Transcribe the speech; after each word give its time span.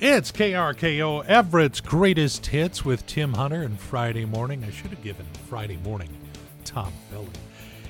It's 0.00 0.32
KRKO 0.32 1.24
Everett's 1.26 1.80
greatest 1.80 2.46
hits 2.46 2.84
with 2.84 3.06
Tim 3.06 3.32
Hunter 3.32 3.62
and 3.62 3.78
Friday 3.78 4.24
morning. 4.24 4.64
I 4.64 4.70
should 4.70 4.90
have 4.90 5.02
given 5.02 5.24
Friday 5.48 5.76
morning 5.78 6.08
Tom 6.64 6.92
Billy. 7.10 7.28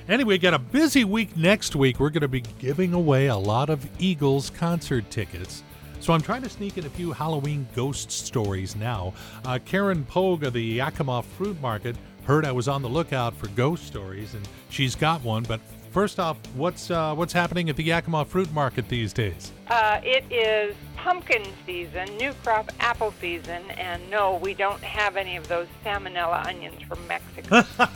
Anyway, 0.07 0.37
got 0.37 0.53
a 0.53 0.59
busy 0.59 1.05
week 1.05 1.35
next 1.35 1.75
week. 1.75 1.99
We're 1.99 2.11
going 2.11 2.21
to 2.21 2.29
be 2.29 2.43
giving 2.59 2.93
away 2.93 3.29
a 3.29 3.37
lot 3.37 3.71
of 3.71 3.89
Eagles 3.99 4.51
concert 4.51 5.11
tickets. 5.11 5.63
So 6.01 6.13
I'm 6.13 6.21
trying 6.21 6.43
to 6.43 6.51
sneak 6.51 6.77
in 6.77 6.85
a 6.85 6.91
few 6.91 7.11
Halloween 7.11 7.67
ghost 7.75 8.11
stories 8.11 8.77
now. 8.77 9.15
Uh, 9.47 9.59
Karen 9.65 10.05
Pogue 10.05 10.45
of 10.45 10.53
the 10.53 10.63
Yakima 10.63 11.23
Fruit 11.23 11.59
Market 11.63 11.97
heard 12.25 12.45
I 12.45 12.53
was 12.53 12.69
on 12.69 12.83
the 12.83 12.89
lookout 12.89 13.35
for 13.35 13.49
ghost 13.49 13.87
stories, 13.87 14.35
and 14.35 14.47
she's 14.69 14.95
got 14.95 15.23
one. 15.23 15.43
But 15.45 15.61
first 15.95 16.19
off, 16.19 16.37
what's 16.57 16.91
uh, 16.91 17.15
what's 17.15 17.33
happening 17.33 17.71
at 17.71 17.77
the 17.77 17.85
Yakima 17.85 18.25
Fruit 18.25 18.53
Market 18.53 18.89
these 18.89 19.13
days? 19.13 19.53
Uh, 19.69 20.01
it 20.03 20.25
is 20.31 20.75
pumpkin 20.97 21.45
season, 21.65 22.05
new 22.17 22.33
crop 22.43 22.71
apple 22.81 23.15
season, 23.21 23.63
and 23.79 24.03
no, 24.11 24.37
we 24.43 24.55
don't 24.55 24.83
have 24.83 25.17
any 25.17 25.37
of 25.37 25.47
those 25.47 25.69
salmonella 25.85 26.45
onions 26.47 26.83
from 26.83 26.99
Mexico. 27.07 27.63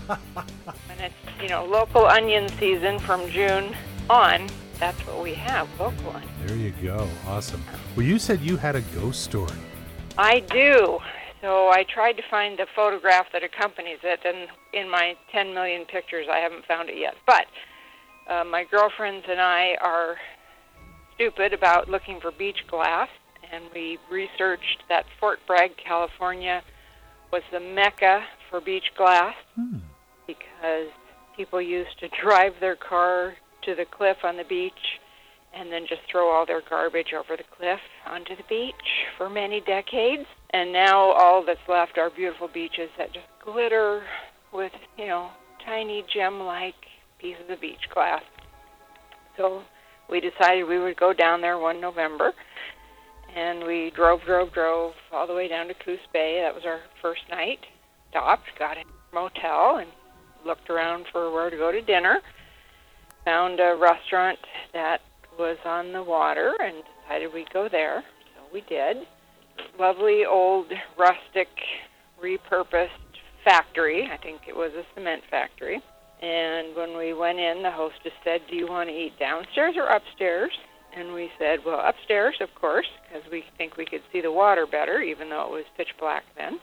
and 0.89 1.01
it's 1.01 1.43
you 1.43 1.49
know 1.49 1.65
local 1.65 2.07
onion 2.07 2.49
season 2.51 3.01
from 3.01 3.29
June 3.31 3.77
on. 4.09 4.49
That's 4.79 5.01
what 5.09 5.21
we 5.21 5.35
have, 5.35 5.69
local 5.81 6.11
onions. 6.11 6.33
There 6.47 6.57
you 6.57 6.73
go. 6.81 7.09
Awesome. 7.27 7.63
Well, 7.97 8.07
you 8.07 8.21
said 8.21 8.41
you 8.41 8.57
had 8.57 8.77
a 8.77 8.81
ghost 8.81 9.25
story. 9.25 9.59
I 10.17 10.39
do. 10.39 11.01
So 11.41 11.69
I 11.69 11.85
tried 11.85 12.15
to 12.15 12.23
find 12.31 12.59
the 12.59 12.67
photograph 12.77 13.27
that 13.33 13.43
accompanies 13.43 13.99
it, 14.05 14.21
and 14.25 14.49
in 14.73 14.89
my 14.89 15.17
10 15.33 15.55
million 15.55 15.85
pictures, 15.85 16.27
I 16.31 16.39
haven't 16.39 16.65
found 16.67 16.89
it 16.91 16.97
yet. 16.97 17.15
But 17.27 17.47
uh, 18.29 18.45
my 18.45 18.65
girlfriends 18.71 19.27
and 19.29 19.41
I 19.41 19.77
are 19.81 20.17
stupid 21.15 21.53
about 21.53 21.89
looking 21.89 22.21
for 22.21 22.31
beach 22.31 22.65
glass, 22.69 23.09
and 23.53 23.65
we 23.75 23.99
researched 24.11 24.83
that 24.89 25.05
Fort 25.19 25.41
Bragg, 25.47 25.77
California, 25.77 26.63
was 27.33 27.43
the 27.53 27.61
mecca 27.61 28.25
for 28.51 28.61
beach 28.61 28.93
glass 28.97 29.35
Hmm. 29.55 29.79
because 30.27 30.89
people 31.37 31.61
used 31.61 31.99
to 32.01 32.09
drive 32.23 32.55
their 32.61 32.77
car 32.77 33.35
to 33.63 33.75
the 33.75 33.85
cliff 33.85 34.19
on 34.25 34.37
the 34.37 34.45
beach 34.45 35.01
and 35.55 35.73
then 35.73 35.87
just 35.89 36.03
throw 36.11 36.31
all 36.31 36.45
their 36.45 36.63
garbage 36.69 37.13
over 37.15 37.37
the 37.37 37.45
cliff 37.57 37.81
onto 38.07 38.37
the 38.37 38.43
beach 38.49 38.75
for 39.17 39.31
many 39.31 39.61
decades. 39.61 40.27
And 40.51 40.73
now 40.73 41.13
all 41.13 41.45
that's 41.45 41.67
left 41.69 41.99
are 41.99 42.11
beautiful 42.11 42.49
beaches 42.49 42.91
that 42.99 43.13
just 43.13 43.27
glitter 43.45 44.03
with, 44.53 44.73
you 44.99 45.07
know, 45.07 45.31
tiny 45.65 46.05
gem 46.13 46.41
like 46.41 46.75
pieces 47.19 47.45
of 47.49 47.61
beach 47.61 47.89
glass. 47.93 48.23
So 49.37 49.63
we 50.11 50.21
decided 50.21 50.65
we 50.65 50.79
would 50.79 50.97
go 50.97 51.13
down 51.13 51.41
there 51.41 51.59
one 51.59 51.81
November. 51.81 52.33
And 53.37 53.65
we 53.65 53.93
drove, 53.95 54.21
drove, 54.25 54.53
drove 54.53 54.95
all 55.13 55.27
the 55.27 55.35
way 55.35 55.49
down 55.49 55.69
to 55.69 55.75
Coos 55.75 55.99
Bay. 56.13 56.41
That 56.43 56.55
was 56.55 56.65
our 56.65 56.81
first 57.03 57.23
night. 57.31 57.61
Stopped, 58.11 58.49
got 58.59 58.79
in 58.79 58.85
a 58.85 59.15
motel, 59.15 59.79
and 59.79 59.91
looked 60.47 60.71
around 60.71 61.05
for 61.13 61.31
where 61.31 61.51
to 61.51 61.57
go 61.57 61.71
to 61.71 61.83
dinner. 61.83 62.21
Found 63.27 63.61
a 63.61 63.77
restaurant 63.79 64.39
that 64.73 65.03
was 65.39 65.59
on 65.65 65.93
the 65.93 66.03
water 66.03 66.55
and 66.61 66.83
decided 67.03 67.33
we'd 67.33 67.53
go 67.53 67.69
there. 67.71 68.03
So 68.35 68.43
we 68.53 68.63
did. 68.63 68.97
Lovely 69.79 70.25
old 70.25 70.73
rustic 70.99 71.49
repurposed 72.23 72.89
factory. 73.45 74.09
I 74.11 74.17
think 74.17 74.43
it 74.49 74.57
was 74.57 74.73
a 74.73 74.85
cement 74.95 75.23
factory. 75.31 75.83
And 76.21 76.75
when 76.75 76.97
we 76.97 77.15
went 77.15 77.39
in, 77.39 77.63
the 77.63 77.71
hostess 77.71 78.13
said, 78.25 78.41
Do 78.51 78.57
you 78.57 78.67
want 78.67 78.89
to 78.89 78.95
eat 78.95 79.19
downstairs 79.19 79.75
or 79.77 79.87
upstairs? 79.87 80.51
And 80.97 81.13
we 81.13 81.31
said, 81.39 81.61
Well, 81.65 81.81
upstairs, 81.81 82.37
of 82.41 82.49
course, 82.55 82.89
because 83.03 83.31
we 83.31 83.45
think 83.57 83.77
we 83.77 83.87
could 83.87 84.03
see 84.13 84.21
the 84.21 84.33
water 84.33 84.67
better, 84.67 85.01
even 85.01 85.29
though 85.31 85.45
it 85.47 85.51
was 85.51 85.65
pitch 85.77 85.95
black 85.99 86.25
then. 86.37 86.59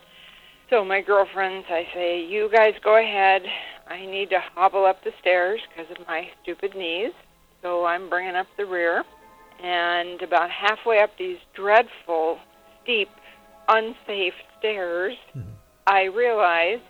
So 0.70 0.84
my 0.84 1.02
girlfriends, 1.02 1.68
I 1.70 1.88
say, 1.94 2.26
You 2.26 2.50
guys 2.52 2.74
go 2.84 2.98
ahead. 2.98 3.44
I 3.88 4.06
need 4.06 4.30
to 4.32 4.40
hobble 4.40 4.86
up 4.86 5.04
the 5.04 5.12
stairs 5.22 5.62
because 5.70 5.90
of 5.92 6.06
my 6.08 6.28
stupid 6.44 6.76
knees. 6.76 7.14
So 7.62 7.86
I'm 7.86 8.10
bringing 8.10 8.36
up 8.36 8.48
the 8.58 8.66
rear. 8.66 9.04
And 9.64 10.22
about 10.22 10.50
halfway 10.52 11.00
up 11.00 11.12
these 11.18 11.38
dreadful, 11.54 12.40
steep, 12.84 13.10
unsafe 13.70 14.34
stairs, 14.60 15.16
mm-hmm. 15.30 15.50
I 15.88 16.04
realize 16.04 16.82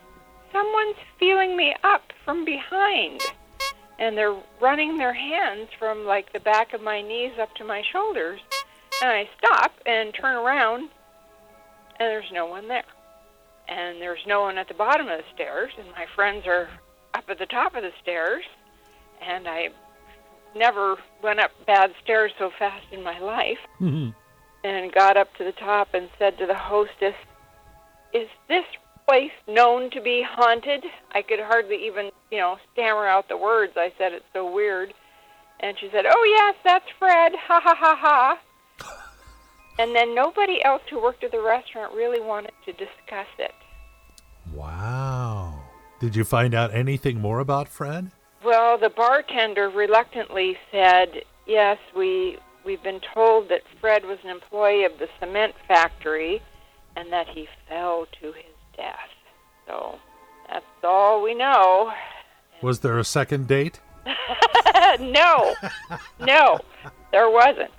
someone's 0.52 0.96
feeling 1.18 1.56
me 1.56 1.74
up 1.84 2.12
from 2.24 2.44
behind. 2.44 3.20
And 3.98 4.16
they're 4.16 4.36
running 4.60 4.98
their 4.98 5.14
hands 5.14 5.68
from 5.78 6.04
like 6.04 6.32
the 6.32 6.40
back 6.40 6.74
of 6.74 6.82
my 6.82 7.00
knees 7.00 7.32
up 7.40 7.54
to 7.56 7.64
my 7.64 7.82
shoulders. 7.90 8.40
And 9.02 9.10
I 9.10 9.28
stop 9.38 9.72
and 9.86 10.14
turn 10.14 10.36
around, 10.36 10.82
and 11.98 12.10
there's 12.10 12.30
no 12.32 12.46
one 12.46 12.68
there. 12.68 12.84
And 13.68 14.00
there's 14.00 14.24
no 14.26 14.42
one 14.42 14.58
at 14.58 14.68
the 14.68 14.74
bottom 14.74 15.08
of 15.08 15.18
the 15.18 15.24
stairs, 15.34 15.72
and 15.78 15.90
my 15.92 16.06
friends 16.14 16.46
are 16.46 16.68
up 17.14 17.24
at 17.28 17.38
the 17.38 17.46
top 17.46 17.74
of 17.74 17.82
the 17.82 17.92
stairs. 18.02 18.44
And 19.20 19.48
I 19.48 19.70
never 20.54 20.96
went 21.22 21.40
up 21.40 21.50
bad 21.66 21.92
stairs 22.02 22.32
so 22.38 22.50
fast 22.58 22.86
in 22.92 23.02
my 23.02 23.18
life 23.18 23.58
Mhm. 23.80 24.14
and 24.64 24.92
got 24.92 25.16
up 25.16 25.34
to 25.36 25.44
the 25.44 25.52
top 25.52 25.94
and 25.94 26.08
said 26.18 26.38
to 26.38 26.46
the 26.46 26.54
hostess, 26.54 27.14
Is 28.12 28.28
this 28.48 28.64
place 29.06 29.32
known 29.46 29.90
to 29.90 30.00
be 30.00 30.24
haunted? 30.28 30.84
I 31.12 31.22
could 31.22 31.40
hardly 31.40 31.86
even, 31.86 32.10
you 32.30 32.38
know, 32.38 32.56
stammer 32.72 33.06
out 33.06 33.28
the 33.28 33.36
words. 33.36 33.74
I 33.76 33.92
said 33.98 34.12
it's 34.12 34.24
so 34.32 34.50
weird. 34.52 34.92
And 35.60 35.76
she 35.80 35.88
said, 35.90 36.04
Oh, 36.06 36.24
yes, 36.24 36.56
that's 36.64 36.90
Fred. 36.98 37.32
Ha 37.46 37.60
ha 37.62 37.74
ha 37.78 37.96
ha. 37.98 38.38
And 39.78 39.94
then 39.94 40.14
nobody 40.14 40.64
else 40.64 40.82
who 40.90 41.02
worked 41.02 41.22
at 41.22 41.32
the 41.32 41.40
restaurant 41.40 41.94
really 41.94 42.20
wanted 42.20 42.52
to 42.64 42.72
discuss 42.72 43.26
it. 43.38 43.52
Wow. 44.54 45.60
Did 46.00 46.16
you 46.16 46.24
find 46.24 46.54
out 46.54 46.74
anything 46.74 47.20
more 47.20 47.40
about 47.40 47.68
Fred? 47.68 48.10
Well, 48.44 48.78
the 48.78 48.90
bartender 48.90 49.68
reluctantly 49.68 50.56
said, 50.70 51.24
"Yes, 51.46 51.78
we 51.94 52.38
we've 52.64 52.82
been 52.82 53.00
told 53.14 53.48
that 53.48 53.62
Fred 53.80 54.04
was 54.04 54.18
an 54.24 54.30
employee 54.30 54.84
of 54.84 54.98
the 54.98 55.08
cement 55.20 55.54
factory 55.68 56.42
and 56.96 57.12
that 57.12 57.28
he 57.28 57.48
fell 57.68 58.06
to 58.20 58.32
his 58.32 58.55
death." 58.76 59.10
So, 59.66 59.98
that's 60.48 60.64
all 60.84 61.22
we 61.22 61.34
know. 61.34 61.92
Was 62.62 62.80
there 62.80 62.98
a 62.98 63.04
second 63.04 63.48
date? 63.48 63.80
no. 65.00 65.54
No. 66.20 66.58
There 67.12 67.30
wasn't. 67.30 67.70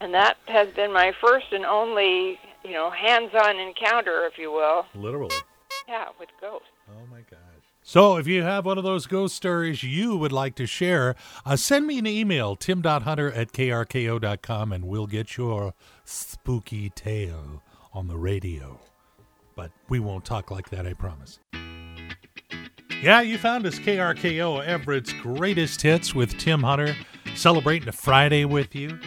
And 0.00 0.14
that 0.14 0.36
has 0.46 0.68
been 0.74 0.92
my 0.92 1.12
first 1.20 1.46
and 1.52 1.64
only, 1.64 2.38
you 2.64 2.72
know, 2.72 2.90
hands-on 2.90 3.58
encounter, 3.58 4.26
if 4.26 4.38
you 4.38 4.50
will. 4.50 4.86
Literally. 4.94 5.34
Yeah, 5.88 6.08
with 6.18 6.28
ghosts. 6.40 6.66
Oh 6.88 7.06
my 7.10 7.20
gosh. 7.30 7.38
So, 7.84 8.16
if 8.16 8.28
you 8.28 8.42
have 8.42 8.64
one 8.64 8.78
of 8.78 8.84
those 8.84 9.06
ghost 9.06 9.34
stories 9.34 9.82
you 9.82 10.16
would 10.16 10.30
like 10.30 10.54
to 10.56 10.66
share, 10.66 11.16
uh, 11.44 11.56
send 11.56 11.86
me 11.86 11.98
an 11.98 12.06
email, 12.06 12.54
tim.hunter 12.54 13.32
at 13.32 13.52
krko.com, 13.52 14.72
and 14.72 14.84
we'll 14.86 15.08
get 15.08 15.36
your 15.36 15.74
spooky 16.04 16.90
tale 16.90 17.62
on 17.92 18.06
the 18.06 18.16
radio. 18.16 18.78
But 19.54 19.70
we 19.88 20.00
won't 20.00 20.24
talk 20.24 20.50
like 20.50 20.70
that, 20.70 20.86
I 20.86 20.94
promise. 20.94 21.38
Yeah, 23.02 23.20
you 23.20 23.36
found 23.36 23.66
us, 23.66 23.78
KRKO, 23.80 24.64
Everett's 24.64 25.12
greatest 25.12 25.82
hits 25.82 26.14
with 26.14 26.38
Tim 26.38 26.62
Hunter, 26.62 26.94
celebrating 27.34 27.88
a 27.88 27.92
Friday 27.92 28.44
with 28.44 28.74
you. 28.74 28.98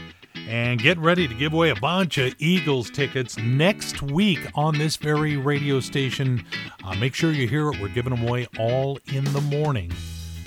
And 0.47 0.79
get 0.79 0.97
ready 0.99 1.27
to 1.27 1.33
give 1.33 1.53
away 1.53 1.69
a 1.69 1.75
bunch 1.75 2.17
of 2.19 2.35
Eagles 2.37 2.91
tickets 2.91 3.37
next 3.37 4.01
week 4.03 4.39
on 4.53 4.77
this 4.77 4.95
very 4.95 5.37
radio 5.37 5.79
station. 5.79 6.45
Uh, 6.83 6.93
make 6.95 7.15
sure 7.15 7.31
you 7.31 7.47
hear 7.47 7.69
it. 7.69 7.81
We're 7.81 7.87
giving 7.87 8.13
them 8.13 8.27
away 8.27 8.47
all 8.59 8.99
in 9.11 9.23
the 9.23 9.41
morning. 9.41 9.91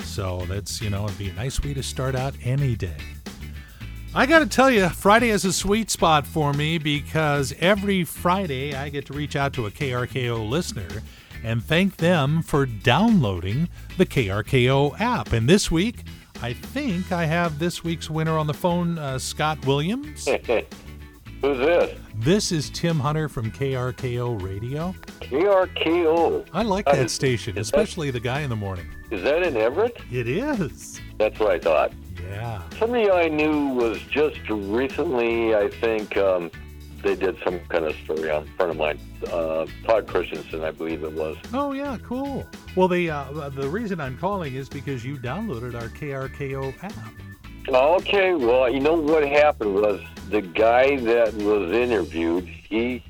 So 0.05 0.45
that's, 0.47 0.81
you 0.81 0.91
know, 0.91 1.07
it'd 1.07 1.19
be 1.19 1.31
a 1.31 1.33
nice 1.33 1.61
way 1.63 1.75
to 1.75 1.83
start 1.83 2.15
out 2.15 2.35
any 2.45 2.77
day. 2.77 2.97
I 4.15 4.27
got 4.27 4.39
to 4.41 4.47
tell 4.47 4.71
you, 4.71 4.89
Friday 4.89 5.29
is 5.31 5.45
a 5.45 5.53
sweet 5.53 5.91
spot 5.91 6.27
for 6.27 6.53
me 6.53 6.79
because 6.79 7.55
every 7.61 8.05
Friday 8.05 8.75
I 8.75 8.89
get 8.89 9.07
to 9.07 9.13
reach 9.13 9.37
out 9.37 9.53
to 9.55 9.67
a 9.67 9.71
KRKO 9.71 10.49
listener 10.49 11.03
and 11.45 11.63
thank 11.63 11.97
them 11.99 12.43
for 12.43 12.67
downloading 12.67 13.69
the 13.97 14.07
KRKO 14.07 14.99
app. 14.99 15.33
And 15.33 15.49
this 15.49 15.71
week, 15.71 16.05
I 16.43 16.53
think 16.53 17.13
I 17.13 17.27
have 17.27 17.59
this 17.59 17.85
week's 17.85 18.09
winner 18.11 18.37
on 18.39 18.47
the 18.47 18.55
phone, 18.55 18.99
uh, 18.99 19.19
Scott 19.19 19.65
Williams. 19.67 20.27
Who's 21.41 21.59
this? 21.59 21.99
This 22.17 22.51
is 22.51 22.71
Tim 22.71 22.99
Hunter 22.99 23.29
from 23.29 23.53
KRKO 23.53 24.43
Radio. 24.43 24.93
KRKO. 25.21 26.45
I 26.53 26.63
like 26.63 26.89
Uh, 26.89 26.97
that 26.97 27.11
station, 27.11 27.57
is 27.57 27.71
that- 27.71 27.79
especially 27.79 28.11
the 28.11 28.19
guy 28.21 28.41
in 28.41 28.51
the 28.51 28.57
morning. 28.57 28.87
Is 29.13 29.23
that 29.23 29.43
in 29.45 29.57
Everett? 29.57 29.97
It 30.11 30.27
is. 30.29 31.01
That's 31.19 31.39
what 31.39 31.51
I 31.53 31.59
thought. 31.61 31.93
Yeah. 32.23 32.63
Somebody 32.79 33.11
I 33.11 33.29
knew 33.29 33.69
was 33.69 34.01
just 34.03 34.39
recently, 34.49 35.55
I 35.55 35.69
think, 35.69 36.17
um, 36.17 36.51
they 37.03 37.15
did 37.15 37.37
some 37.45 37.61
kind 37.69 37.85
of 37.85 37.95
story 37.97 38.31
on 38.31 38.43
a 38.43 38.47
friend 38.57 38.73
of 38.73 38.77
mine, 38.77 38.99
uh, 39.33 39.67
Todd 39.85 40.07
Christensen, 40.07 40.63
I 40.63 40.71
believe 40.73 41.05
it 41.05 41.13
was. 41.13 41.37
Oh 41.53 41.73
yeah, 41.73 41.97
cool. 42.03 42.47
Well, 42.75 42.89
the 42.89 43.11
uh, 43.11 43.49
the 43.51 43.69
reason 43.69 44.01
I'm 44.01 44.19
calling 44.19 44.55
is 44.55 44.69
because 44.69 45.05
you 45.05 45.17
downloaded 45.17 45.75
our 45.75 45.89
KRKO 45.89 46.75
app. 46.83 46.93
Okay, 47.69 48.35
well, 48.35 48.69
you 48.73 48.81
know 48.81 48.95
what 48.95 49.29
happened 49.29 49.75
was 49.75 50.01
the 50.31 50.41
guy 50.41 50.97
that 50.97 51.35
was 51.35 51.71
interviewed, 51.71 52.47
he 52.47 53.03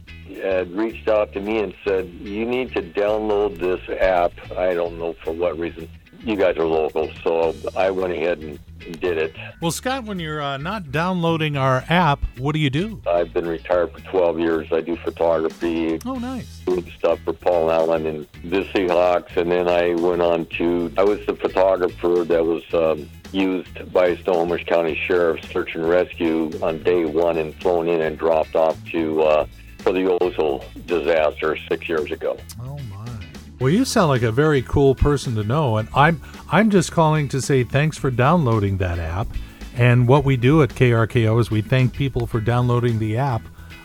had 0.42 0.70
reached 0.76 1.08
out 1.08 1.32
to 1.32 1.40
me 1.40 1.58
and 1.58 1.74
said, 1.84 2.08
"You 2.20 2.44
need 2.44 2.74
to 2.74 2.82
download 2.82 3.58
this 3.58 3.80
app." 4.00 4.32
I 4.56 4.74
don't 4.74 4.98
know 4.98 5.14
for 5.24 5.32
what 5.32 5.58
reason. 5.58 5.88
You 6.20 6.36
guys 6.36 6.56
are 6.56 6.66
local, 6.66 7.10
so 7.22 7.54
I 7.76 7.90
went 7.90 8.12
ahead 8.12 8.38
and 8.40 8.58
did 9.00 9.18
it. 9.18 9.34
Well, 9.62 9.70
Scott, 9.70 10.04
when 10.04 10.18
you're 10.18 10.42
uh, 10.42 10.56
not 10.56 10.90
downloading 10.90 11.56
our 11.56 11.84
app, 11.88 12.20
what 12.38 12.52
do 12.52 12.58
you 12.58 12.70
do? 12.70 13.00
I've 13.06 13.32
been 13.32 13.46
retired 13.46 13.92
for 13.92 14.00
12 14.00 14.40
years. 14.40 14.72
I 14.72 14.80
do 14.80 14.96
photography, 14.96 15.98
Oh, 16.04 16.14
nice. 16.14 16.60
doing 16.66 16.90
stuff 16.98 17.20
for 17.20 17.32
Paul 17.32 17.70
Allen 17.70 18.06
and 18.06 18.26
the 18.44 18.62
Seahawks, 18.64 19.36
and 19.36 19.50
then 19.50 19.68
I 19.68 19.94
went 19.94 20.20
on 20.22 20.46
to. 20.58 20.92
I 20.98 21.04
was 21.04 21.24
the 21.26 21.34
photographer 21.36 22.24
that 22.24 22.44
was 22.44 22.62
um, 22.74 23.08
used 23.32 23.92
by 23.92 24.16
Snohomish 24.16 24.64
County 24.64 24.96
Sheriff's 25.06 25.48
Search 25.50 25.74
and 25.74 25.88
Rescue 25.88 26.50
on 26.62 26.82
day 26.82 27.04
one 27.04 27.36
and 27.38 27.54
flown 27.60 27.88
in 27.88 28.00
and 28.00 28.18
dropped 28.18 28.56
off 28.56 28.76
to 28.90 29.22
uh, 29.22 29.46
for 29.78 29.92
the 29.92 30.00
Oso 30.20 30.64
disaster 30.86 31.56
six 31.68 31.88
years 31.88 32.10
ago. 32.10 32.36
Oh. 32.62 32.77
Well, 33.60 33.70
you 33.70 33.84
sound 33.84 34.08
like 34.08 34.22
a 34.22 34.30
very 34.30 34.62
cool 34.62 34.94
person 34.94 35.34
to 35.34 35.42
know, 35.42 35.78
and 35.78 35.88
I'm 35.92 36.20
I'm 36.48 36.70
just 36.70 36.92
calling 36.92 37.28
to 37.30 37.42
say 37.42 37.64
thanks 37.64 37.98
for 37.98 38.08
downloading 38.08 38.78
that 38.78 39.00
app. 39.00 39.26
And 39.74 40.06
what 40.06 40.24
we 40.24 40.36
do 40.36 40.62
at 40.62 40.70
KRKO 40.70 41.40
is 41.40 41.50
we 41.50 41.60
thank 41.60 41.92
people 41.92 42.28
for 42.28 42.40
downloading 42.40 43.00
the 43.00 43.16
app 43.16 43.42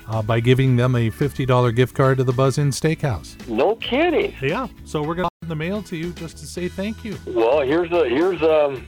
uh, 0.07 0.21
by 0.21 0.39
giving 0.41 0.75
them 0.75 0.95
a 0.95 1.09
fifty 1.09 1.43
dollar 1.43 1.71
gift 1.71 1.95
card 1.95 2.19
to 2.19 2.23
the 2.23 2.31
Buzz 2.31 2.59
Inn 2.59 2.69
Steakhouse. 2.69 3.35
No 3.47 3.75
kidding. 3.77 4.35
Yeah, 4.43 4.67
so 4.85 5.01
we're 5.01 5.15
gonna 5.15 5.29
send 5.41 5.49
the 5.49 5.55
mail 5.55 5.81
to 5.83 5.97
you 5.97 6.11
just 6.13 6.37
to 6.37 6.45
say 6.45 6.67
thank 6.67 7.03
you. 7.03 7.17
Well, 7.25 7.61
here's 7.61 7.91
a 7.91 8.07
here's 8.07 8.43
um 8.43 8.85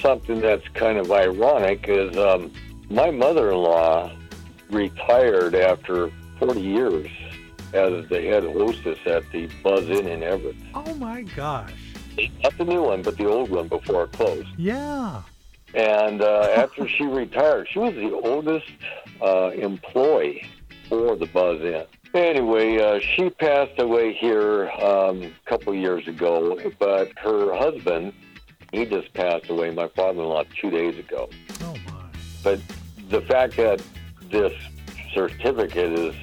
something 0.00 0.40
that's 0.40 0.66
kind 0.68 0.98
of 0.98 1.10
ironic 1.10 1.86
is 1.88 2.16
um, 2.16 2.52
my 2.90 3.10
mother-in-law 3.10 4.12
retired 4.70 5.56
after 5.56 6.12
40 6.38 6.60
years 6.60 7.08
as 7.72 8.08
the 8.08 8.20
head 8.20 8.44
hostess 8.44 8.98
at 9.06 9.30
the 9.30 9.48
Buzz 9.62 9.88
Inn 9.88 10.08
in 10.08 10.22
Everett. 10.22 10.56
Oh 10.74 10.94
my 10.94 11.22
gosh. 11.22 11.72
Not 12.42 12.56
the 12.58 12.64
new 12.64 12.82
one, 12.82 13.02
but 13.02 13.16
the 13.16 13.26
old 13.26 13.50
one 13.50 13.68
before 13.68 14.04
it 14.04 14.12
closed. 14.12 14.48
Yeah. 14.56 15.22
And 15.74 16.22
uh, 16.22 16.52
after 16.56 16.88
she 16.88 17.04
retired, 17.04 17.68
she 17.70 17.78
was 17.78 17.94
the 17.94 18.12
oldest 18.12 18.70
uh, 19.22 19.50
employee 19.50 20.46
for 20.88 21.16
the 21.16 21.26
Buzz 21.26 21.60
Inn. 21.60 21.84
Anyway, 22.14 22.78
uh, 22.78 22.98
she 23.00 23.28
passed 23.28 23.78
away 23.78 24.14
here 24.14 24.70
um, 24.80 25.22
a 25.22 25.32
couple 25.44 25.74
years 25.74 26.08
ago, 26.08 26.58
but 26.78 27.12
her 27.18 27.54
husband, 27.54 28.14
he 28.72 28.86
just 28.86 29.12
passed 29.12 29.50
away, 29.50 29.70
my 29.70 29.88
father-in-law, 29.88 30.44
two 30.58 30.70
days 30.70 30.98
ago. 30.98 31.28
Oh 31.60 31.74
my. 31.86 32.04
But 32.42 32.60
the 33.10 33.20
fact 33.22 33.56
that 33.58 33.82
this 34.30 34.54
certificate 35.12 35.92
is 35.92 36.14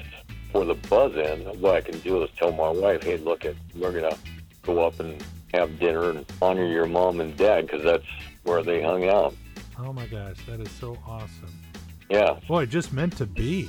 for 0.52 0.64
the 0.64 0.74
Buzz 0.74 1.14
Inn, 1.16 1.40
what 1.60 1.74
I 1.76 1.80
can 1.80 1.98
do 2.00 2.22
is 2.22 2.30
tell 2.36 2.52
my 2.52 2.70
wife, 2.70 3.02
hey, 3.02 3.16
look, 3.18 3.44
it, 3.44 3.56
we're 3.74 3.92
going 3.92 4.10
to 4.10 4.18
go 4.62 4.84
up 4.86 4.98
and 5.00 5.22
have 5.54 5.78
dinner 5.78 6.10
and 6.10 6.24
honor 6.42 6.66
your 6.66 6.86
mom 6.86 7.20
and 7.20 7.36
dad 7.36 7.66
because 7.66 7.82
that's 7.82 8.04
where 8.44 8.62
they 8.62 8.82
hung 8.82 9.08
out. 9.08 9.34
Oh 9.78 9.92
my 9.92 10.06
gosh, 10.06 10.36
that 10.46 10.60
is 10.60 10.70
so 10.70 10.96
awesome. 11.06 11.52
Yeah, 12.08 12.38
Boy, 12.46 12.66
just 12.66 12.92
meant 12.92 13.16
to 13.18 13.26
be. 13.26 13.68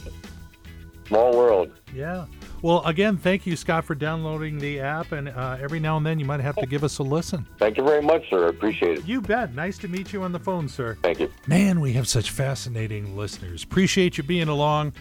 small 1.07 1.35
world. 1.35 1.71
Yeah. 1.93 2.25
Well, 2.61 2.83
again, 2.85 3.17
thank 3.17 3.45
you, 3.45 3.55
Scott, 3.55 3.85
for 3.85 3.93
downloading 3.95 4.57
the 4.57 4.79
app. 4.79 5.11
And 5.11 5.29
uh, 5.29 5.57
every 5.61 5.79
now 5.79 5.97
and 5.97 6.05
then 6.05 6.17
you 6.19 6.25
might 6.25 6.39
have 6.39 6.55
to 6.57 6.65
give 6.65 6.83
us 6.83 6.97
a 6.97 7.03
listen. 7.03 7.45
Thank 7.59 7.77
you 7.77 7.83
very 7.83 8.01
much, 8.01 8.27
sir. 8.29 8.45
I 8.45 8.49
appreciate 8.49 8.99
it. 8.99 9.07
You 9.07 9.21
bet. 9.21 9.53
Nice 9.53 9.77
to 9.79 9.87
meet 9.87 10.11
you 10.11 10.23
on 10.23 10.31
the 10.31 10.39
phone, 10.39 10.67
sir. 10.67 10.97
Thank 11.03 11.19
you. 11.19 11.31
Man, 11.45 11.79
we 11.79 11.93
have 11.93 12.07
such 12.07 12.31
fascinating 12.31 13.15
listeners. 13.15 13.63
Appreciate 13.63 14.17
you 14.17 14.23
being 14.23 14.47
along. 14.47 14.93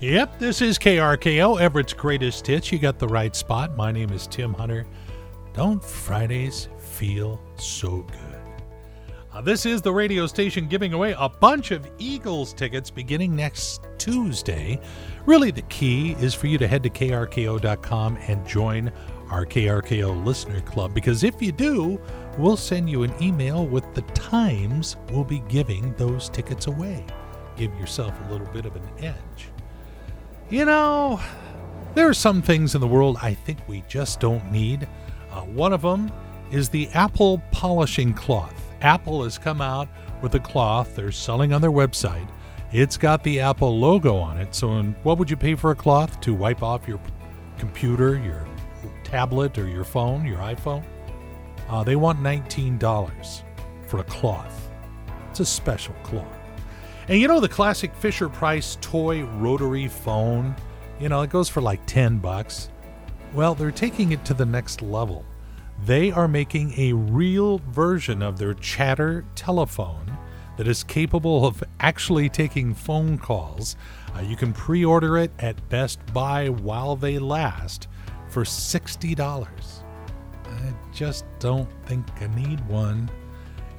Yep, 0.00 0.38
this 0.38 0.62
is 0.62 0.78
KRKO, 0.78 1.60
Everett's 1.60 1.92
greatest 1.92 2.46
hits. 2.46 2.72
You 2.72 2.78
got 2.78 2.98
the 2.98 3.06
right 3.06 3.36
spot. 3.36 3.76
My 3.76 3.92
name 3.92 4.10
is 4.12 4.26
Tim 4.26 4.54
Hunter. 4.54 4.86
Don't 5.52 5.84
Fridays 5.84 6.70
feel 6.78 7.38
so 7.56 7.98
good? 8.04 9.14
Uh, 9.30 9.42
this 9.42 9.66
is 9.66 9.82
the 9.82 9.92
radio 9.92 10.26
station 10.26 10.68
giving 10.68 10.94
away 10.94 11.14
a 11.18 11.28
bunch 11.28 11.70
of 11.70 11.86
Eagles 11.98 12.54
tickets 12.54 12.88
beginning 12.88 13.36
next 13.36 13.82
Tuesday. 13.98 14.80
Really, 15.26 15.50
the 15.50 15.60
key 15.62 16.12
is 16.12 16.32
for 16.32 16.46
you 16.46 16.56
to 16.56 16.66
head 16.66 16.82
to 16.84 16.88
krko.com 16.88 18.16
and 18.26 18.46
join 18.48 18.90
our 19.28 19.44
KRKO 19.44 20.24
listener 20.24 20.62
club 20.62 20.94
because 20.94 21.24
if 21.24 21.42
you 21.42 21.52
do, 21.52 22.00
we'll 22.38 22.56
send 22.56 22.88
you 22.88 23.02
an 23.02 23.12
email 23.20 23.66
with 23.66 23.84
the 23.92 24.02
times 24.14 24.96
we'll 25.10 25.24
be 25.24 25.40
giving 25.40 25.92
those 25.98 26.30
tickets 26.30 26.68
away. 26.68 27.04
Give 27.54 27.74
yourself 27.78 28.14
a 28.26 28.32
little 28.32 28.46
bit 28.46 28.64
of 28.64 28.74
an 28.76 28.88
edge. 29.00 29.50
You 30.50 30.64
know, 30.64 31.20
there 31.94 32.08
are 32.08 32.14
some 32.14 32.42
things 32.42 32.74
in 32.74 32.80
the 32.80 32.86
world 32.88 33.18
I 33.22 33.34
think 33.34 33.60
we 33.68 33.84
just 33.86 34.18
don't 34.18 34.50
need. 34.50 34.88
Uh, 35.30 35.42
one 35.42 35.72
of 35.72 35.82
them 35.82 36.10
is 36.50 36.68
the 36.68 36.88
Apple 36.88 37.40
polishing 37.52 38.12
cloth. 38.12 38.60
Apple 38.80 39.22
has 39.22 39.38
come 39.38 39.60
out 39.60 39.88
with 40.22 40.34
a 40.34 40.40
cloth 40.40 40.96
they're 40.96 41.12
selling 41.12 41.52
on 41.52 41.60
their 41.60 41.70
website. 41.70 42.28
It's 42.72 42.96
got 42.96 43.22
the 43.22 43.38
Apple 43.38 43.78
logo 43.78 44.16
on 44.16 44.38
it. 44.38 44.52
So, 44.52 44.82
what 45.04 45.18
would 45.18 45.30
you 45.30 45.36
pay 45.36 45.54
for 45.54 45.70
a 45.70 45.76
cloth 45.76 46.20
to 46.22 46.34
wipe 46.34 46.64
off 46.64 46.88
your 46.88 47.00
computer, 47.56 48.18
your 48.18 48.44
tablet, 49.04 49.56
or 49.56 49.68
your 49.68 49.84
phone, 49.84 50.26
your 50.26 50.38
iPhone? 50.38 50.84
Uh, 51.68 51.84
they 51.84 51.94
want 51.94 52.18
$19 52.18 53.42
for 53.86 54.00
a 54.00 54.04
cloth. 54.04 54.68
It's 55.30 55.38
a 55.38 55.46
special 55.46 55.94
cloth. 56.02 56.39
And 57.10 57.20
you 57.20 57.26
know 57.26 57.40
the 57.40 57.48
classic 57.48 57.92
Fisher 57.96 58.28
Price 58.28 58.78
toy 58.80 59.24
rotary 59.24 59.88
phone? 59.88 60.54
You 61.00 61.08
know, 61.08 61.22
it 61.22 61.30
goes 61.30 61.48
for 61.48 61.60
like 61.60 61.84
10 61.86 62.18
bucks. 62.18 62.70
Well, 63.34 63.56
they're 63.56 63.72
taking 63.72 64.12
it 64.12 64.24
to 64.26 64.34
the 64.34 64.46
next 64.46 64.80
level. 64.80 65.24
They 65.84 66.12
are 66.12 66.28
making 66.28 66.72
a 66.78 66.92
real 66.92 67.58
version 67.70 68.22
of 68.22 68.38
their 68.38 68.54
chatter 68.54 69.24
telephone 69.34 70.16
that 70.56 70.68
is 70.68 70.84
capable 70.84 71.44
of 71.44 71.64
actually 71.80 72.28
taking 72.28 72.74
phone 72.74 73.18
calls. 73.18 73.74
Uh, 74.16 74.20
you 74.20 74.36
can 74.36 74.52
pre 74.52 74.84
order 74.84 75.18
it 75.18 75.32
at 75.40 75.68
Best 75.68 75.98
Buy 76.14 76.48
while 76.48 76.94
they 76.94 77.18
last 77.18 77.88
for 78.28 78.44
$60. 78.44 79.82
I 80.44 80.74
just 80.92 81.24
don't 81.40 81.68
think 81.86 82.06
I 82.22 82.28
need 82.36 82.64
one. 82.68 83.10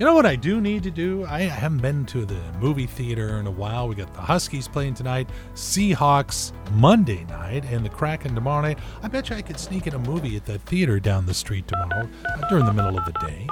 You 0.02 0.08
know 0.08 0.16
what 0.16 0.26
I 0.26 0.36
do 0.36 0.60
need 0.60 0.82
to 0.82 0.90
do? 0.90 1.28
I 1.28 1.42
haven't 1.42 1.84
been 1.84 2.08
to 2.08 2.26
the 2.26 2.42
movie 2.60 2.88
theater 2.88 3.38
in 3.38 3.46
a 3.46 3.52
while. 3.52 3.88
We 3.88 3.94
got 3.94 4.12
the 4.16 4.22
Huskies 4.22 4.68
playing 4.68 4.96
tonight, 4.96 5.30
Seahawks 5.54 6.54
Monday 6.72 7.24
night, 7.26 7.66
and 7.66 7.86
the 7.86 7.90
Kraken 7.90 8.34
tomorrow 8.34 8.64
night. 8.64 8.80
I 9.04 9.10
bet 9.10 9.30
you 9.30 9.36
I 9.36 9.44
could 9.44 9.60
sneak 9.60 9.86
in 9.86 9.94
a 9.94 10.00
movie 10.00 10.36
at 10.36 10.48
the 10.48 10.58
theater 10.58 11.00
down 11.00 11.28
the 11.28 11.36
street 11.36 11.68
tomorrow 11.68 12.10
uh, 12.26 12.50
during 12.50 12.66
the 12.66 12.74
middle 12.74 12.98
of 12.98 13.06
the 13.06 13.12
day, 13.12 13.48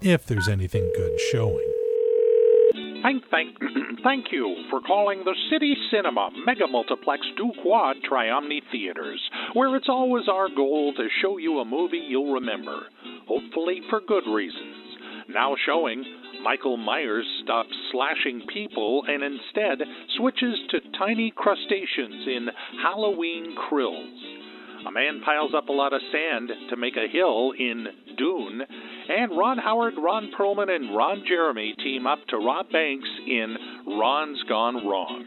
if 0.00 0.24
there's 0.24 0.46
anything 0.46 0.88
good 0.94 1.18
showing. 1.32 1.68
Thank, 3.02 3.24
thank, 3.32 3.56
thank 4.04 4.26
you 4.30 4.66
for 4.70 4.80
calling 4.82 5.24
the 5.24 5.34
City 5.50 5.74
Cinema 5.90 6.30
Mega 6.46 6.68
Multiplex 6.68 7.26
Du 7.36 7.50
Quad 7.60 7.96
Triomni 8.08 8.60
Theaters, 8.70 9.20
where 9.52 9.74
it's 9.74 9.88
always 9.88 10.28
our 10.28 10.48
goal 10.48 10.94
to 10.96 11.08
show 11.20 11.38
you 11.38 11.58
a 11.58 11.64
movie 11.64 12.06
you'll 12.06 12.34
remember, 12.34 12.82
hopefully 13.26 13.80
for 13.90 14.00
good 14.06 14.32
reasons. 14.32 14.77
Now 15.28 15.54
showing, 15.66 16.04
Michael 16.42 16.78
Myers 16.78 17.26
stops 17.42 17.74
slashing 17.92 18.46
people 18.52 19.04
and 19.06 19.22
instead 19.22 19.86
switches 20.16 20.58
to 20.70 20.80
tiny 20.98 21.32
crustaceans 21.36 22.26
in 22.26 22.48
Halloween 22.82 23.54
Krills. 23.54 24.86
A 24.86 24.90
man 24.90 25.20
piles 25.22 25.52
up 25.54 25.68
a 25.68 25.72
lot 25.72 25.92
of 25.92 26.00
sand 26.10 26.50
to 26.70 26.76
make 26.76 26.96
a 26.96 27.12
hill 27.12 27.52
in 27.58 27.88
Dune, 28.16 28.62
and 29.08 29.36
Ron 29.36 29.58
Howard, 29.58 29.94
Ron 29.98 30.30
Perlman, 30.38 30.74
and 30.74 30.96
Ron 30.96 31.24
Jeremy 31.28 31.74
team 31.82 32.06
up 32.06 32.20
to 32.28 32.38
rob 32.38 32.70
banks 32.70 33.08
in 33.26 33.56
Ron's 33.86 34.42
Gone 34.48 34.86
Wrong. 34.86 35.24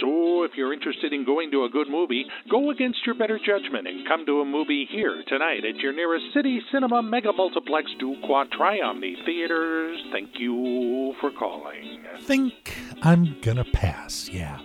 So, 0.00 0.42
if 0.42 0.52
you're 0.56 0.72
interested 0.72 1.12
in 1.12 1.24
going 1.24 1.50
to 1.52 1.64
a 1.64 1.68
good 1.68 1.88
movie, 1.88 2.26
go 2.50 2.70
against 2.70 2.98
your 3.06 3.14
better 3.14 3.38
judgment 3.38 3.86
and 3.86 4.06
come 4.06 4.26
to 4.26 4.40
a 4.40 4.44
movie 4.44 4.86
here 4.90 5.22
tonight 5.26 5.64
at 5.64 5.76
your 5.76 5.92
nearest 5.92 6.26
City 6.34 6.60
Cinema 6.70 7.02
Mega 7.02 7.32
Multiplex 7.32 7.90
Du 7.98 8.16
Quad 8.24 8.50
Triomni 8.50 9.14
Theaters. 9.24 9.98
Thank 10.12 10.30
you 10.38 11.14
for 11.20 11.30
calling. 11.30 12.00
Think 12.22 12.76
I'm 13.02 13.36
gonna 13.40 13.64
pass, 13.64 14.28
yeah. 14.28 14.60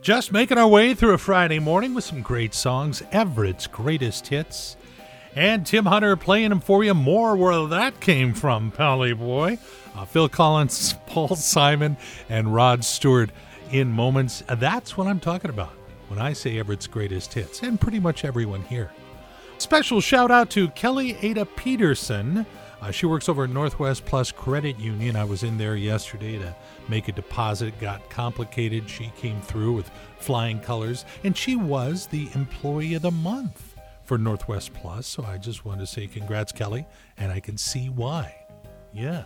Just 0.00 0.32
making 0.32 0.58
our 0.58 0.68
way 0.68 0.94
through 0.94 1.12
a 1.12 1.18
Friday 1.18 1.58
morning 1.58 1.94
with 1.94 2.04
some 2.04 2.22
great 2.22 2.54
songs, 2.54 3.02
Everett's 3.12 3.66
greatest 3.66 4.28
hits. 4.28 4.76
And 5.36 5.64
Tim 5.64 5.86
Hunter 5.86 6.16
playing 6.16 6.48
them 6.48 6.60
for 6.60 6.82
you 6.82 6.94
more 6.94 7.36
where 7.36 7.66
that 7.66 8.00
came 8.00 8.34
from, 8.34 8.72
Pally 8.72 9.12
Boy. 9.12 9.58
Uh, 9.94 10.04
Phil 10.04 10.28
Collins, 10.28 10.94
Paul 11.06 11.36
Simon, 11.36 11.96
and 12.28 12.52
Rod 12.54 12.84
Stewart 12.84 13.30
in 13.70 13.90
moments. 13.90 14.42
Uh, 14.48 14.54
That's 14.54 14.96
what 14.96 15.06
I'm 15.06 15.20
talking 15.20 15.50
about 15.50 15.72
when 16.08 16.18
I 16.18 16.32
say 16.32 16.58
Everett's 16.58 16.86
greatest 16.86 17.32
hits, 17.34 17.62
and 17.62 17.80
pretty 17.80 18.00
much 18.00 18.24
everyone 18.24 18.62
here. 18.62 18.90
Special 19.58 20.00
shout 20.00 20.30
out 20.30 20.50
to 20.50 20.68
Kelly 20.70 21.16
Ada 21.22 21.44
Peterson 21.46 22.46
Uh, 22.82 22.90
she 22.90 23.04
works 23.04 23.28
over 23.28 23.44
at 23.44 23.50
Northwest 23.50 24.06
Plus 24.06 24.32
Credit 24.32 24.78
Union. 24.78 25.14
I 25.14 25.24
was 25.24 25.42
in 25.42 25.58
there 25.58 25.76
yesterday 25.76 26.38
to 26.38 26.56
make 26.88 27.08
a 27.08 27.12
deposit. 27.12 27.78
Got 27.78 28.08
complicated. 28.08 28.88
She 28.88 29.12
came 29.18 29.38
through 29.42 29.74
with 29.74 29.90
flying 30.18 30.60
colors, 30.60 31.04
and 31.22 31.36
she 31.36 31.56
was 31.56 32.06
the 32.06 32.30
Employee 32.34 32.94
of 32.94 33.02
the 33.02 33.10
Month 33.10 33.76
for 34.02 34.16
Northwest 34.16 34.72
Plus. 34.72 35.06
So 35.06 35.24
I 35.24 35.36
just 35.36 35.66
wanted 35.66 35.80
to 35.80 35.86
say 35.88 36.06
congrats, 36.06 36.52
Kelly, 36.52 36.86
and 37.18 37.30
I 37.30 37.38
can 37.38 37.58
see 37.58 37.90
why. 37.90 38.34
Yeah. 38.94 39.24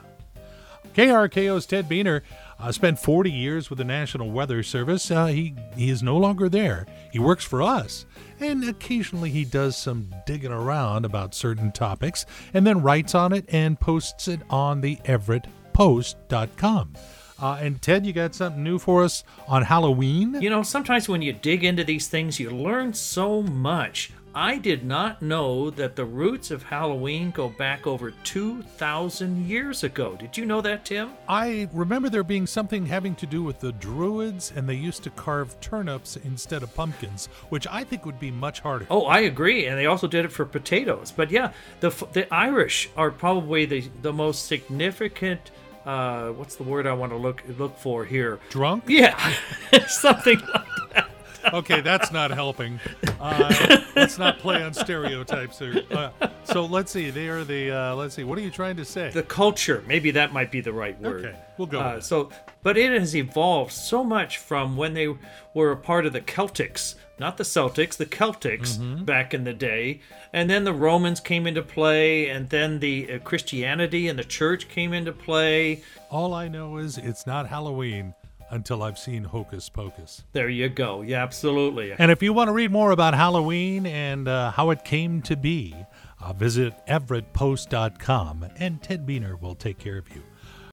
KRKO's 0.94 1.66
Ted 1.66 1.88
Buehner 1.88 2.22
uh, 2.58 2.72
spent 2.72 2.98
40 2.98 3.30
years 3.30 3.70
with 3.70 3.78
the 3.78 3.84
National 3.84 4.30
Weather 4.30 4.62
Service. 4.62 5.10
Uh, 5.10 5.26
he, 5.26 5.54
he 5.76 5.90
is 5.90 6.02
no 6.02 6.16
longer 6.16 6.48
there. 6.48 6.86
He 7.10 7.18
works 7.18 7.44
for 7.44 7.62
us, 7.62 8.06
and 8.40 8.68
occasionally 8.68 9.30
he 9.30 9.44
does 9.44 9.76
some 9.76 10.14
digging 10.26 10.52
around 10.52 11.04
about 11.04 11.34
certain 11.34 11.72
topics 11.72 12.26
and 12.52 12.66
then 12.66 12.82
writes 12.82 13.14
on 13.14 13.32
it 13.32 13.44
and 13.48 13.78
posts 13.80 14.28
it 14.28 14.40
on 14.50 14.80
the 14.80 14.96
everettpost.com. 15.04 16.94
Uh, 17.40 17.58
and 17.60 17.82
Ted, 17.82 18.06
you 18.06 18.12
got 18.12 18.34
something 18.34 18.62
new 18.62 18.78
for 18.78 19.02
us 19.02 19.24
on 19.48 19.62
Halloween? 19.62 20.40
You 20.40 20.50
know, 20.50 20.62
sometimes 20.62 21.08
when 21.08 21.20
you 21.20 21.32
dig 21.32 21.64
into 21.64 21.82
these 21.82 22.06
things, 22.06 22.38
you 22.38 22.50
learn 22.50 22.94
so 22.94 23.42
much. 23.42 24.12
I 24.36 24.58
did 24.58 24.84
not 24.84 25.22
know 25.22 25.70
that 25.70 25.94
the 25.94 26.04
roots 26.04 26.50
of 26.50 26.64
Halloween 26.64 27.30
go 27.30 27.48
back 27.48 27.86
over 27.86 28.10
2,000 28.10 29.46
years 29.46 29.84
ago. 29.84 30.16
Did 30.16 30.36
you 30.36 30.44
know 30.44 30.60
that, 30.60 30.84
Tim? 30.84 31.12
I 31.28 31.68
remember 31.72 32.08
there 32.08 32.24
being 32.24 32.48
something 32.48 32.84
having 32.84 33.14
to 33.16 33.26
do 33.26 33.44
with 33.44 33.60
the 33.60 33.70
Druids, 33.70 34.52
and 34.56 34.68
they 34.68 34.74
used 34.74 35.04
to 35.04 35.10
carve 35.10 35.58
turnips 35.60 36.16
instead 36.16 36.64
of 36.64 36.74
pumpkins, 36.74 37.26
which 37.50 37.68
I 37.68 37.84
think 37.84 38.04
would 38.04 38.18
be 38.18 38.32
much 38.32 38.58
harder. 38.58 38.88
Oh, 38.90 39.04
I 39.04 39.20
agree. 39.20 39.66
And 39.66 39.78
they 39.78 39.86
also 39.86 40.08
did 40.08 40.24
it 40.24 40.32
for 40.32 40.44
potatoes. 40.44 41.12
But 41.12 41.30
yeah, 41.30 41.52
the, 41.78 41.90
the 42.12 42.32
Irish 42.34 42.90
are 42.96 43.12
probably 43.12 43.66
the, 43.66 43.88
the 44.02 44.12
most 44.12 44.46
significant. 44.46 45.52
Uh, 45.86 46.30
what's 46.30 46.56
the 46.56 46.64
word 46.64 46.88
I 46.88 46.94
want 46.94 47.12
to 47.12 47.18
look 47.18 47.42
look 47.58 47.78
for 47.78 48.04
here? 48.04 48.40
Drunk? 48.48 48.84
Yeah, 48.88 49.16
something 49.86 50.40
like 50.40 50.52
that 50.52 50.83
okay, 51.54 51.80
that's 51.80 52.12
not 52.12 52.30
helping. 52.30 52.80
Uh, 53.20 53.80
let's 53.96 54.18
not 54.18 54.38
play 54.38 54.62
on 54.62 54.74
stereotypes 54.74 55.58
here. 55.58 55.82
Uh, 55.90 56.10
so 56.44 56.64
let's 56.64 56.92
see. 56.92 57.10
They 57.10 57.28
are 57.28 57.44
the. 57.44 57.70
Uh, 57.70 57.94
let's 57.94 58.14
see. 58.14 58.24
What 58.24 58.38
are 58.38 58.42
you 58.42 58.50
trying 58.50 58.76
to 58.76 58.84
say? 58.84 59.10
The 59.10 59.22
culture. 59.22 59.82
Maybe 59.86 60.10
that 60.12 60.32
might 60.32 60.50
be 60.50 60.60
the 60.60 60.72
right 60.72 61.00
word. 61.00 61.24
Okay, 61.24 61.36
we'll 61.56 61.66
go. 61.66 61.80
Uh, 61.80 62.00
so, 62.00 62.30
but 62.62 62.76
it 62.76 62.98
has 62.98 63.16
evolved 63.16 63.72
so 63.72 64.04
much 64.04 64.38
from 64.38 64.76
when 64.76 64.94
they 64.94 65.14
were 65.54 65.72
a 65.72 65.76
part 65.76 66.06
of 66.06 66.12
the 66.12 66.20
Celtics, 66.20 66.96
not 67.18 67.36
the 67.36 67.44
Celtics, 67.44 67.96
the 67.96 68.06
Celtics 68.06 68.76
mm-hmm. 68.76 69.04
back 69.04 69.32
in 69.32 69.44
the 69.44 69.54
day, 69.54 70.00
and 70.32 70.50
then 70.50 70.64
the 70.64 70.72
Romans 70.72 71.20
came 71.20 71.46
into 71.46 71.62
play, 71.62 72.28
and 72.28 72.50
then 72.50 72.80
the 72.80 73.12
uh, 73.12 73.18
Christianity 73.20 74.08
and 74.08 74.18
the 74.18 74.24
church 74.24 74.68
came 74.68 74.92
into 74.92 75.12
play. 75.12 75.82
All 76.10 76.34
I 76.34 76.48
know 76.48 76.76
is 76.76 76.98
it's 76.98 77.26
not 77.26 77.48
Halloween 77.48 78.14
until 78.54 78.84
I've 78.84 78.98
seen 78.98 79.24
Hocus 79.24 79.68
Pocus. 79.68 80.22
There 80.32 80.48
you 80.48 80.68
go. 80.68 81.02
Yeah, 81.02 81.22
absolutely. 81.22 81.92
And 81.98 82.10
if 82.10 82.22
you 82.22 82.32
want 82.32 82.48
to 82.48 82.52
read 82.52 82.70
more 82.70 82.92
about 82.92 83.14
Halloween 83.14 83.84
and 83.84 84.28
uh, 84.28 84.52
how 84.52 84.70
it 84.70 84.84
came 84.84 85.22
to 85.22 85.36
be, 85.36 85.74
uh, 86.20 86.32
visit 86.32 86.74
everettpost.com 86.86 88.46
and 88.56 88.80
Ted 88.80 89.06
Buehner 89.06 89.40
will 89.40 89.56
take 89.56 89.78
care 89.78 89.98
of 89.98 90.08
you. 90.14 90.22